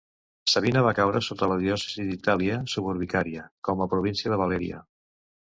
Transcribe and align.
Sabina 0.53 0.81
va 0.85 0.93
caure 0.99 1.21
sota 1.25 1.49
la 1.51 1.57
diòcesi 1.59 2.05
d'"Itàlia 2.07 2.57
suburbicaria" 2.73 3.47
com 3.71 3.85
a 3.85 3.89
província 3.93 4.33
de 4.35 4.41
"Valeria". 4.45 4.83